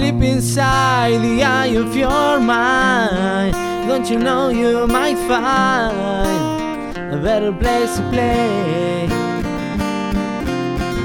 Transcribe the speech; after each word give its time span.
deep 0.00 0.22
inside 0.22 1.18
the 1.20 1.42
eye 1.42 1.74
of 1.76 1.94
your 1.94 2.40
mind. 2.40 3.52
Don't 3.86 4.08
you 4.08 4.18
know 4.18 4.48
you 4.48 4.86
might 4.86 5.18
find 5.28 6.96
a 6.96 7.20
better 7.22 7.52
place 7.52 7.96
to 7.96 8.02
play? 8.10 9.04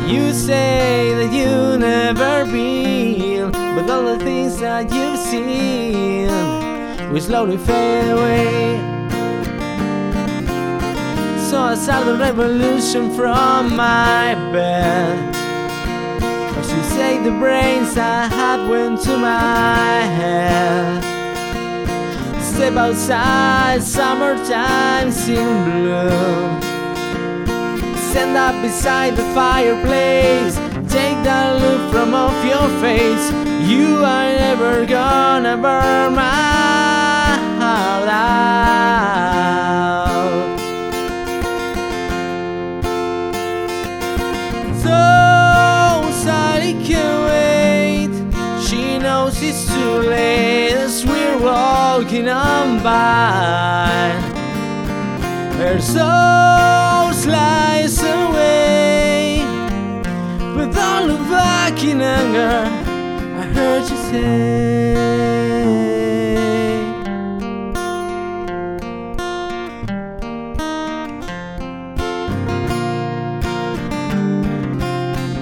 You 0.08 0.32
say 0.32 1.14
that 1.20 1.34
you 1.34 1.78
never 1.78 2.46
been, 2.50 3.52
but 3.52 3.90
all 3.90 4.06
the 4.16 4.24
things 4.24 4.60
that 4.60 4.90
you've 4.94 5.20
seen 5.20 6.30
will 7.12 7.22
slowly 7.22 7.58
fade 7.58 8.12
away. 8.12 8.80
So 11.50 11.60
I 11.60 11.76
start 11.76 12.06
the 12.06 12.18
revolution 12.18 13.14
from 13.14 13.76
my 13.76 14.36
bed. 14.54 15.35
Say 16.96 17.18
the 17.18 17.32
brains 17.32 17.98
I 17.98 18.28
had 18.28 18.70
went 18.70 19.02
to 19.02 19.18
my 19.18 20.00
head. 20.20 21.04
Step 22.42 22.76
outside, 22.78 23.84
summertime 23.84 25.10
in 25.28 25.56
bloom. 25.66 26.62
Stand 28.10 28.38
up 28.38 28.62
beside 28.62 29.18
the 29.18 29.28
fireplace. 29.34 30.56
Take 30.90 31.20
that 31.28 31.62
look 31.62 31.92
from 31.92 32.14
off 32.14 32.38
your 32.46 32.70
face. 32.80 33.26
You 33.70 33.98
are 33.98 34.32
never 34.46 34.86
gonna 34.86 35.58
burn 35.58 36.16
my 36.16 36.65
it's 49.56 49.74
too 49.74 50.02
late 50.10 50.76
we're 51.06 51.40
walking 51.40 52.28
on 52.28 52.84
by. 52.84 54.12
Her 55.60 55.80
soul 55.80 57.14
slides 57.14 58.02
away 58.04 59.46
with 60.58 60.78
all 60.78 61.08
the 61.08 61.18
in 61.84 62.02
anger. 62.02 62.68
I 63.40 63.46
heard 63.56 63.90
you 63.90 63.98
say. 64.10 65.16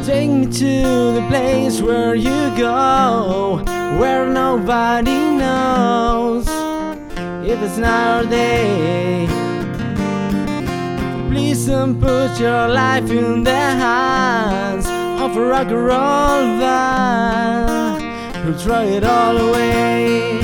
Take 0.06 0.30
me 0.30 0.45
to 0.45 1.14
the 1.17 1.25
place 1.30 1.81
where 1.81 2.14
you 2.14 2.56
go, 2.56 3.64
where 3.99 4.25
nobody 4.27 5.19
knows 5.38 6.47
if 7.45 7.61
it's 7.61 7.77
night 7.77 8.22
or 8.22 8.30
day. 8.30 9.27
Please 11.30 11.66
don't 11.67 12.00
put 12.00 12.39
your 12.39 12.67
life 12.67 13.09
in 13.09 13.44
the 13.44 13.52
hands 13.52 14.85
of 15.22 15.38
a 15.38 15.41
rock 15.41 15.67
and 15.67 15.85
roll 15.85 16.44
van 16.59 18.02
who'll 18.44 18.58
throw 18.58 18.81
it 18.81 19.03
all 19.03 19.38
away. 19.38 20.39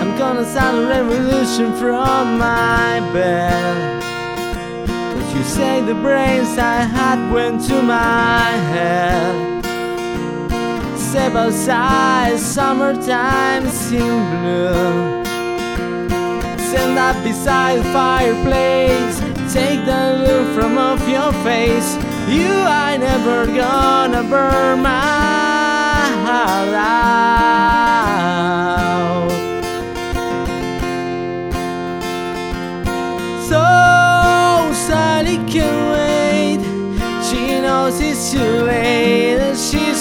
I'm 0.00 0.16
gonna 0.18 0.44
start 0.44 0.74
a 0.74 0.86
revolution 0.86 1.72
from 1.76 2.38
my 2.38 3.00
bed. 3.12 4.02
But 4.86 5.36
you 5.36 5.42
say 5.42 5.80
the 5.80 5.94
brains 5.94 6.56
I 6.58 6.82
had 6.96 7.32
went 7.32 7.64
to 7.68 7.82
my 7.82 8.50
head. 8.72 9.43
Step 11.14 11.34
outside, 11.36 12.40
summertime 12.40 13.66
in 13.66 14.42
blue. 14.42 15.24
Stand 16.58 16.98
up 16.98 17.22
beside 17.22 17.78
the 17.78 17.84
fireplace. 17.92 19.20
Take 19.54 19.84
the 19.86 20.24
look 20.26 20.52
from 20.56 20.76
off 20.76 21.08
your 21.08 21.32
face. 21.44 21.94
You 22.28 22.50
are 22.50 22.98
never 22.98 23.46
gonna 23.46 24.24
burn 24.24 24.82
my 24.82 25.43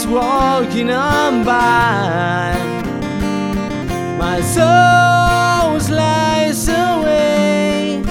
walking 0.08 0.90
on 0.92 1.44
by. 1.44 2.54
My 4.18 4.42
soul 4.42 5.80
slides 5.80 6.68
away. 6.68 8.02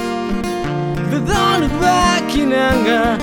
Don't 1.11 1.61
look 1.63 1.81
back 1.81 2.35
in 2.37 2.53
anger. 2.53 3.17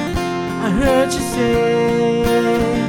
I 0.66 0.70
heard 0.72 1.14
you 1.14 1.20
say. 1.20 2.89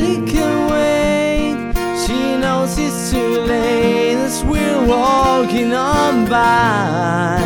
Sally 0.00 0.26
can 0.26 0.70
wait. 0.70 1.74
She 2.02 2.38
knows 2.38 2.78
it's 2.78 3.10
too 3.10 3.40
late 3.40 4.16
as 4.16 4.42
we're 4.42 4.86
walking 4.86 5.74
on 5.74 6.26
by. 6.26 7.38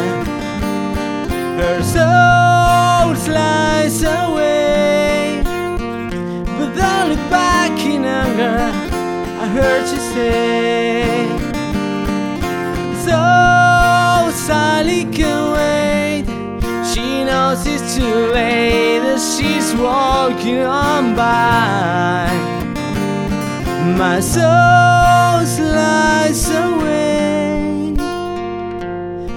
Her 1.59 1.83
soul 1.83 3.17
slides 3.17 4.05
away, 4.05 5.43
but 6.57 6.71
don't 6.77 7.09
look 7.09 7.25
back 7.29 7.77
in 7.81 8.05
anger. 8.05 8.71
I 9.43 9.47
heard 9.49 9.87
you 9.93 10.01
say. 10.15 11.27
So 13.05 13.19
Sally 14.47 15.07
can 15.07 15.41
wait. 15.59 16.25
She 16.93 17.25
knows 17.25 17.67
it's 17.67 17.97
too 17.97 18.33
late 18.33 19.03
as 19.15 19.37
she's 19.37 19.75
walking 19.75 20.61
on 20.61 21.17
by. 21.17 22.14
My 23.97 24.19
soul 24.21 25.47
slides 25.47 26.51
away, 26.51 27.95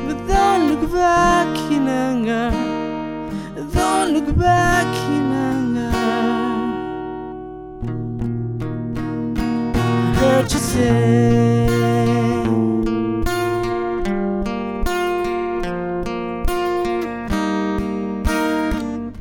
but 0.08 0.18
don't 0.28 0.70
look 0.72 0.92
back 0.92 1.56
in 1.72 1.88
anger. 1.88 2.52
Don't 3.72 4.14
look 4.14 4.36
back 4.36 4.88
in 5.10 5.32
anger. 5.32 5.92
I 9.76 10.14
heard 10.20 10.52
you 10.52 10.60
say. 10.60 11.68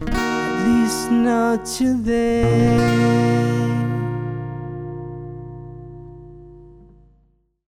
At 0.08 0.64
least 0.66 1.10
not 1.10 1.66
today. 1.66 2.96